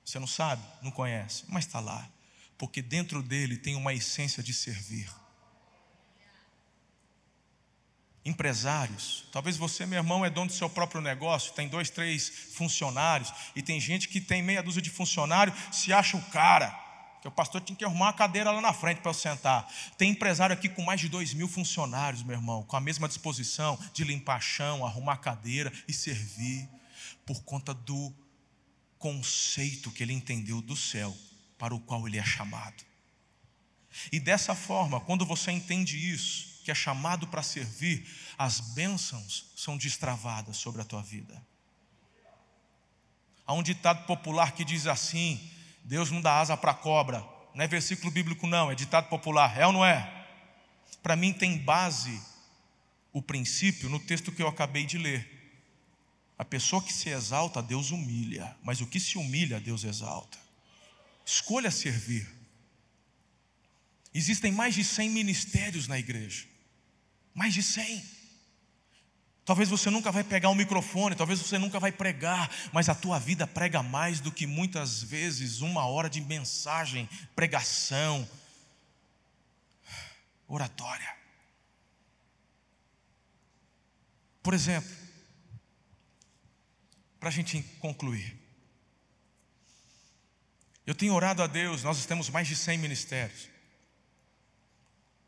[0.04, 2.10] Você não sabe, não conhece, mas está lá,
[2.58, 5.08] porque dentro dele tem uma essência de servir
[8.28, 9.24] empresários.
[9.32, 13.62] Talvez você, meu irmão, é dono do seu próprio negócio, tem dois, três funcionários, e
[13.62, 16.70] tem gente que tem meia dúzia de funcionário, se acha o cara,
[17.20, 19.68] que o pastor tinha que arrumar uma cadeira lá na frente para eu sentar.
[19.96, 23.78] Tem empresário aqui com mais de dois mil funcionários, meu irmão, com a mesma disposição
[23.92, 26.68] de limpar chão, arrumar cadeira e servir,
[27.26, 28.14] por conta do
[28.98, 31.16] conceito que ele entendeu do céu
[31.58, 32.84] para o qual ele é chamado.
[34.12, 39.78] E dessa forma, quando você entende isso, que é chamado para servir, as bênçãos são
[39.78, 41.42] destravadas sobre a tua vida.
[43.46, 45.50] Há um ditado popular que diz assim:
[45.82, 47.26] Deus não dá asa para cobra.
[47.54, 49.58] Não é versículo bíblico, não, é ditado popular.
[49.58, 50.26] É ou não é?
[51.02, 52.20] Para mim tem base
[53.14, 55.26] o princípio no texto que eu acabei de ler.
[56.36, 60.36] A pessoa que se exalta, Deus humilha, mas o que se humilha, Deus exalta.
[61.24, 62.28] Escolha servir.
[64.12, 66.57] Existem mais de 100 ministérios na igreja.
[67.38, 68.04] Mais de 100.
[69.44, 73.16] Talvez você nunca vai pegar um microfone, talvez você nunca vai pregar, mas a tua
[73.20, 78.28] vida prega mais do que muitas vezes uma hora de mensagem, pregação,
[80.48, 81.16] oratória.
[84.42, 84.90] Por exemplo,
[87.20, 88.36] para a gente concluir,
[90.84, 93.57] eu tenho orado a Deus, nós temos mais de 100 ministérios.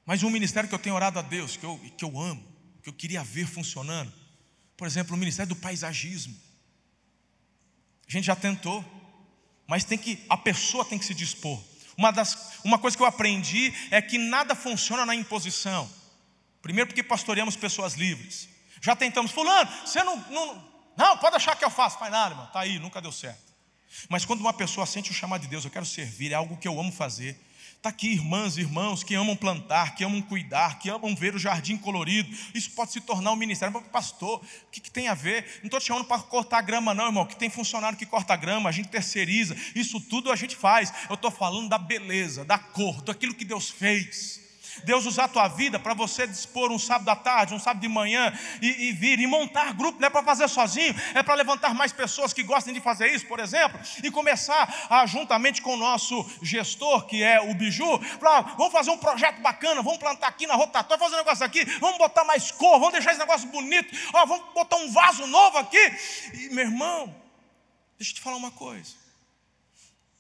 [0.04, 2.44] Mas um ministério que eu tenho orado a Deus, que eu, que eu amo,
[2.82, 4.12] que eu queria ver funcionando,
[4.76, 6.36] por exemplo, o ministério do paisagismo.
[8.08, 8.84] A gente já tentou,
[9.66, 11.62] Mas tem que a pessoa tem que se dispor.
[11.96, 15.88] Uma, das, uma coisa que eu aprendi é que nada funciona na imposição.
[16.60, 18.48] Primeiro porque pastoreamos pessoas livres.
[18.80, 21.98] Já tentamos, fulano, você não, não, não pode achar que eu faço.
[21.98, 23.52] Faz nada, irmão, está aí, nunca deu certo.
[24.08, 26.66] Mas quando uma pessoa sente o chamado de Deus, eu quero servir, é algo que
[26.66, 27.40] eu amo fazer.
[27.80, 31.38] Está aqui irmãs e irmãos que amam plantar, que amam cuidar, que amam ver o
[31.38, 32.30] jardim colorido.
[32.54, 33.72] Isso pode se tornar um ministério.
[33.72, 35.46] Mas, pastor, o que, que tem a ver?
[35.60, 37.24] Não estou te chamando para cortar grama, não, irmão.
[37.24, 39.56] Que tem funcionário que corta grama, a gente terceiriza.
[39.74, 40.92] Isso tudo a gente faz.
[41.08, 44.49] Eu estou falando da beleza, da cor, daquilo que Deus fez.
[44.84, 47.88] Deus usar a tua vida para você dispor um sábado à tarde, um sábado de
[47.88, 51.74] manhã e, e vir e montar grupo, não é para fazer sozinho, é para levantar
[51.74, 55.76] mais pessoas que gostem de fazer isso, por exemplo, e começar a, juntamente com o
[55.76, 60.46] nosso gestor, que é o Biju, falar, vamos fazer um projeto bacana, vamos plantar aqui
[60.46, 63.94] na rotatória, fazer um negócio aqui, vamos botar mais cor, vamos deixar esse negócio bonito,
[64.12, 65.78] ó, vamos botar um vaso novo aqui.
[66.34, 67.14] E, meu irmão,
[67.98, 68.94] deixa eu te falar uma coisa.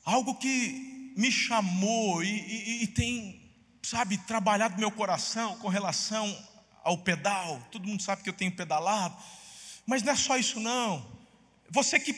[0.04, 3.39] Algo que me chamou e, e, e tem
[3.82, 6.36] sabe, trabalhado meu coração com relação
[6.82, 7.60] ao pedal.
[7.70, 9.16] Todo mundo sabe que eu tenho pedalado.
[9.86, 11.04] Mas não é só isso, não.
[11.70, 12.12] Você que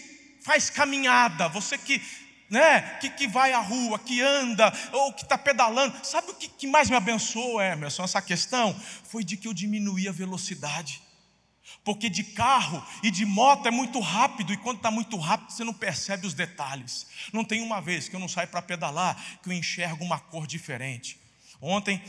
[0.45, 2.03] faz caminhada, você que,
[2.51, 6.05] né, que, que vai à rua, que anda, ou que está pedalando.
[6.05, 8.75] Sabe o que, que mais me abençoou, Emerson, essa questão?
[9.05, 11.03] Foi de que eu diminuí a velocidade.
[11.85, 15.65] Porque de carro e de moto é muito rápido, e quando está muito rápido você
[15.65, 17.07] não percebe os detalhes.
[17.33, 20.47] Não tem uma vez que eu não saio para pedalar que eu enxergo uma cor
[20.47, 21.22] diferente.
[21.63, 22.03] Ontem,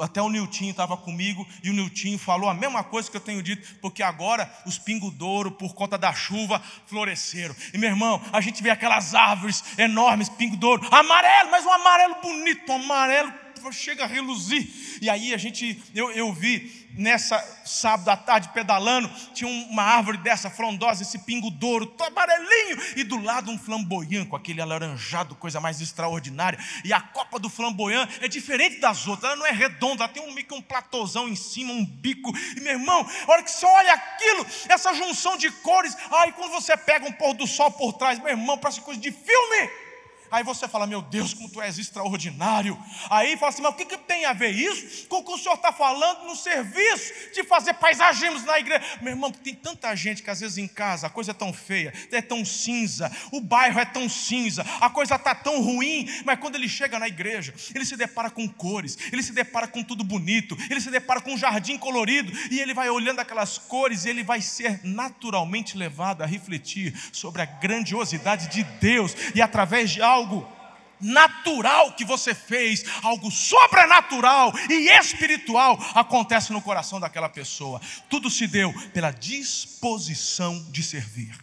[0.00, 3.42] até o Niltinho estava comigo e o Niltinho falou a mesma coisa que eu tenho
[3.42, 7.54] dito, porque agora os pingo-douro, por conta da chuva, floresceram.
[7.72, 12.72] E meu irmão, a gente vê aquelas árvores enormes, pingo-douro, amarelo, mas um amarelo bonito,
[12.72, 13.32] um amarelo
[13.72, 14.68] chega a reluzir.
[15.00, 20.18] E aí a gente, eu, eu vi nessa sábado à tarde pedalando, tinha uma árvore
[20.18, 25.60] dessa frondosa, esse pingo douro, amarelinho, e do lado um flamboyant com aquele alaranjado, coisa
[25.60, 26.58] mais extraordinária.
[26.84, 30.22] E a copa do flamboyant é diferente das outras, ela não é redonda, ela tem
[30.22, 32.32] um, meio que um platôzão em cima, um bico.
[32.56, 36.50] E meu irmão, a hora que você olha aquilo, essa junção de cores, ai, quando
[36.50, 39.87] você pega um pôr do sol por trás, meu irmão, parece coisa de filme.
[40.30, 42.78] Aí você fala, meu Deus, como tu és extraordinário.
[43.10, 45.38] Aí fala assim, mas o que, que tem a ver isso com o que o
[45.38, 48.84] senhor está falando no serviço de fazer paisagismos na igreja?
[49.00, 51.92] Meu irmão, tem tanta gente que às vezes em casa a coisa é tão feia,
[52.12, 56.56] é tão cinza, o bairro é tão cinza, a coisa está tão ruim, mas quando
[56.56, 60.56] ele chega na igreja, ele se depara com cores, ele se depara com tudo bonito,
[60.70, 64.22] ele se depara com um jardim colorido, e ele vai olhando aquelas cores e ele
[64.22, 70.17] vai ser naturalmente levado a refletir sobre a grandiosidade de Deus e através de algo
[70.18, 70.58] algo
[71.00, 77.80] natural que você fez, algo sobrenatural e espiritual acontece no coração daquela pessoa.
[78.10, 81.36] Tudo se deu pela disposição de servir.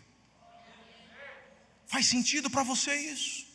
[1.88, 3.46] Faz sentido para você isso?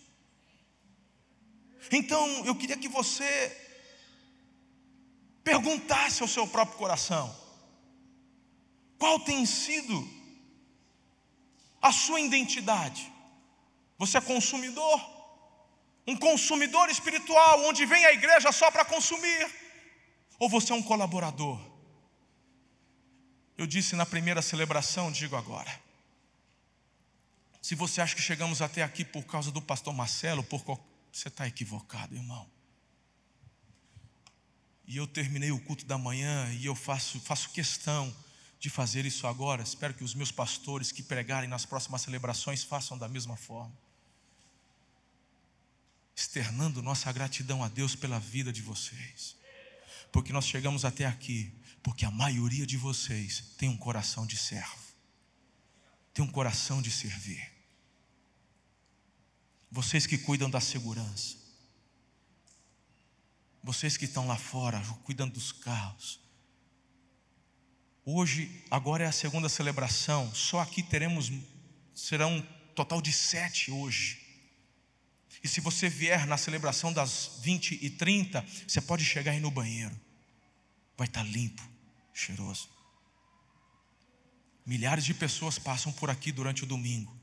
[1.92, 3.56] Então, eu queria que você
[5.42, 7.34] perguntasse ao seu próprio coração:
[8.98, 10.08] qual tem sido
[11.82, 13.09] a sua identidade?
[14.00, 14.98] Você é consumidor?
[16.06, 19.46] Um consumidor espiritual, onde vem a igreja só para consumir?
[20.38, 21.60] Ou você é um colaborador?
[23.58, 25.70] Eu disse na primeira celebração, digo agora.
[27.60, 30.64] Se você acha que chegamos até aqui por causa do pastor Marcelo, por
[31.12, 32.50] você está equivocado, irmão.
[34.86, 38.16] E eu terminei o culto da manhã e eu faço, faço questão
[38.58, 39.62] de fazer isso agora.
[39.62, 43.89] Espero que os meus pastores que pregarem nas próximas celebrações façam da mesma forma
[46.20, 49.36] externando nossa gratidão a Deus pela vida de vocês.
[50.12, 51.50] Porque nós chegamos até aqui,
[51.82, 54.76] porque a maioria de vocês tem um coração de servo,
[56.12, 57.42] tem um coração de servir.
[59.70, 61.38] Vocês que cuidam da segurança,
[63.62, 66.20] vocês que estão lá fora, cuidando dos carros.
[68.04, 71.32] Hoje, agora é a segunda celebração, só aqui teremos,
[71.94, 72.42] serão um
[72.74, 74.29] total de sete hoje.
[75.42, 79.50] E se você vier na celebração das 20 e 30, você pode chegar aí no
[79.50, 79.98] banheiro.
[80.96, 81.62] Vai estar limpo,
[82.12, 82.68] cheiroso.
[84.66, 87.18] Milhares de pessoas passam por aqui durante o domingo.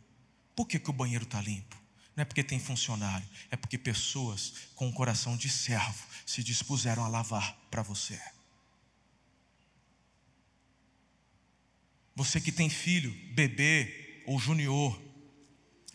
[0.55, 1.77] Por que, que o banheiro está limpo?
[2.15, 7.05] Não é porque tem funcionário, é porque pessoas com o coração de servo se dispuseram
[7.05, 8.19] a lavar para você.
[12.15, 14.99] Você que tem filho, bebê ou junior,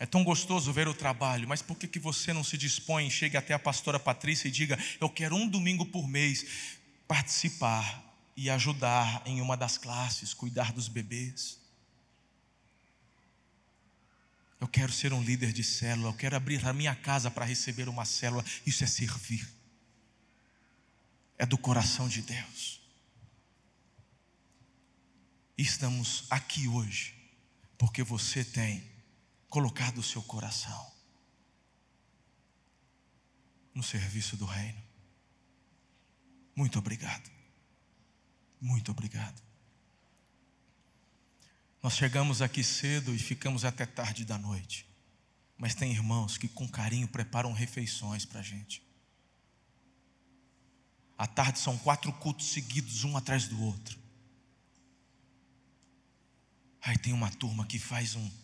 [0.03, 3.37] é tão gostoso ver o trabalho, mas por que, que você não se dispõe, chegue
[3.37, 6.45] até a pastora Patrícia e diga: Eu quero um domingo por mês
[7.07, 8.03] participar
[8.35, 11.57] e ajudar em uma das classes, cuidar dos bebês?
[14.59, 17.87] Eu quero ser um líder de célula, eu quero abrir a minha casa para receber
[17.87, 18.43] uma célula.
[18.65, 19.47] Isso é servir.
[21.37, 22.81] É do coração de Deus.
[25.57, 27.15] E estamos aqui hoje
[27.77, 28.92] porque você tem
[29.53, 30.91] colocado o seu coração
[33.71, 34.81] no serviço do reino.
[36.55, 37.29] Muito obrigado.
[38.59, 39.39] Muito obrigado.
[41.83, 44.89] Nós chegamos aqui cedo e ficamos até tarde da noite.
[45.55, 48.81] Mas tem irmãos que com carinho preparam refeições para a gente.
[51.15, 53.99] À tarde são quatro cultos seguidos, um atrás do outro.
[56.81, 58.42] Aí tem uma turma que faz um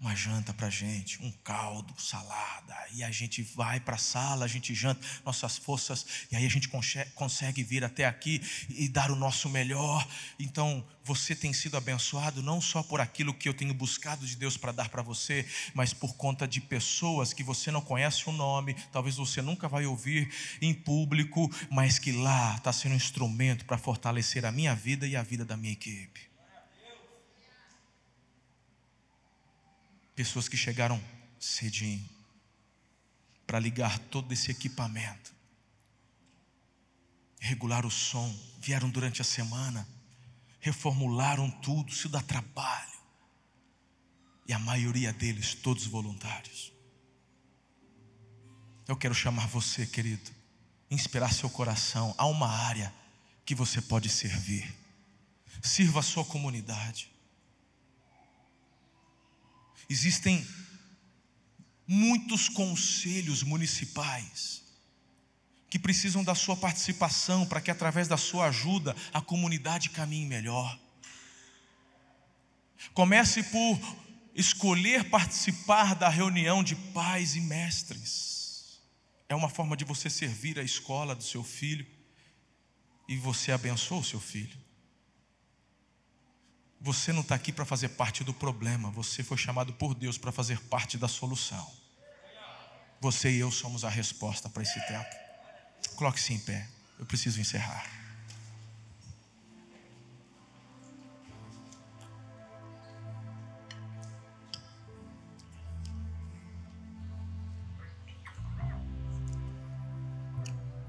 [0.00, 4.48] uma janta para gente, um caldo, salada, e a gente vai para a sala, a
[4.48, 6.68] gente janta nossas forças, e aí a gente
[7.14, 10.06] consegue vir até aqui e dar o nosso melhor.
[10.38, 14.56] Então, você tem sido abençoado não só por aquilo que eu tenho buscado de Deus
[14.56, 15.44] para dar para você,
[15.74, 19.84] mas por conta de pessoas que você não conhece o nome, talvez você nunca vai
[19.84, 20.32] ouvir
[20.62, 25.16] em público, mas que lá está sendo um instrumento para fortalecer a minha vida e
[25.16, 26.27] a vida da minha equipe.
[30.18, 31.00] Pessoas que chegaram
[31.38, 32.04] cedinho
[33.46, 35.32] para ligar todo esse equipamento,
[37.38, 38.28] regular o som,
[38.60, 39.86] vieram durante a semana,
[40.58, 42.98] reformularam tudo, isso dá trabalho.
[44.48, 46.72] E a maioria deles, todos voluntários.
[48.88, 50.32] Eu quero chamar você, querido,
[50.90, 52.12] inspirar seu coração.
[52.18, 52.92] Há uma área
[53.44, 54.68] que você pode servir.
[55.62, 57.08] Sirva a sua comunidade.
[59.88, 60.46] Existem
[61.86, 64.62] muitos conselhos municipais
[65.70, 70.78] que precisam da sua participação para que, através da sua ajuda, a comunidade caminhe melhor.
[72.94, 73.78] Comece por
[74.34, 78.80] escolher participar da reunião de pais e mestres.
[79.28, 81.86] É uma forma de você servir a escola do seu filho
[83.08, 84.67] e você abençoa o seu filho.
[86.80, 90.30] Você não está aqui para fazer parte do problema, você foi chamado por Deus para
[90.30, 91.68] fazer parte da solução.
[93.00, 95.16] Você e eu somos a resposta para esse tempo.
[95.96, 96.68] Coloque-se em pé,
[96.98, 97.97] eu preciso encerrar.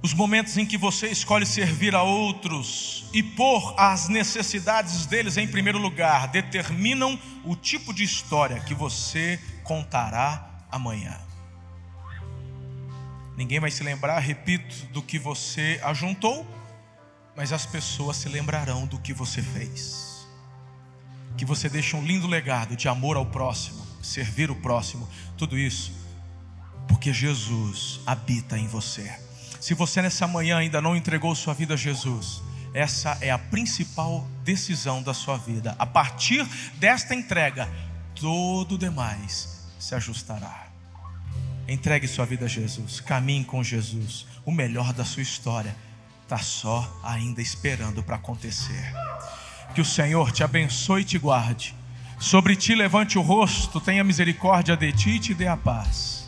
[0.01, 5.45] Os momentos em que você escolhe servir a outros e pôr as necessidades deles em
[5.47, 11.19] primeiro lugar determinam o tipo de história que você contará amanhã.
[13.35, 16.47] Ninguém vai se lembrar, repito, do que você ajuntou,
[17.35, 20.27] mas as pessoas se lembrarão do que você fez.
[21.37, 25.91] Que você deixe um lindo legado de amor ao próximo, servir o próximo, tudo isso,
[26.87, 29.28] porque Jesus habita em você.
[29.59, 32.41] Se você nessa manhã ainda não entregou sua vida a Jesus,
[32.73, 35.75] essa é a principal decisão da sua vida.
[35.77, 37.67] A partir desta entrega,
[38.15, 40.67] todo o demais se ajustará.
[41.67, 44.25] Entregue sua vida a Jesus, caminhe com Jesus.
[44.45, 45.75] O melhor da sua história
[46.23, 48.93] está só ainda esperando para acontecer.
[49.75, 51.75] Que o Senhor te abençoe e te guarde.
[52.19, 56.27] Sobre ti levante o rosto, tenha misericórdia de ti e te dê a paz.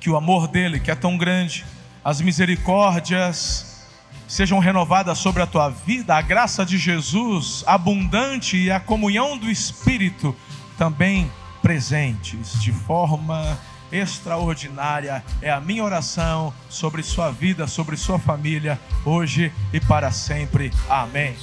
[0.00, 1.64] Que o amor dele, que é tão grande,
[2.06, 3.84] as misericórdias
[4.28, 9.50] sejam renovadas sobre a tua vida, a graça de Jesus abundante e a comunhão do
[9.50, 10.32] Espírito
[10.78, 11.28] também
[11.60, 13.58] presentes de forma
[13.90, 15.24] extraordinária.
[15.42, 20.72] É a minha oração sobre sua vida, sobre sua família, hoje e para sempre.
[20.88, 21.34] Amém.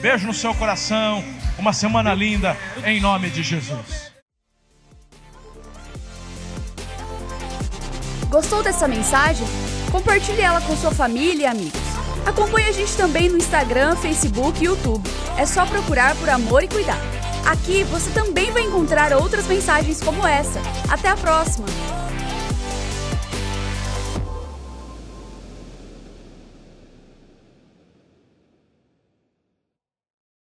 [0.00, 1.22] Beijo no seu coração,
[1.56, 4.10] uma semana linda, em nome de Jesus.
[8.28, 9.46] Gostou dessa mensagem?
[9.92, 11.80] Compartilhe ela com sua família e amigos.
[12.24, 15.06] Acompanhe a gente também no Instagram, Facebook e YouTube.
[15.36, 16.98] É só procurar por Amor e Cuidar.
[17.44, 20.60] Aqui você também vai encontrar outras mensagens como essa.
[20.88, 21.66] Até a próxima!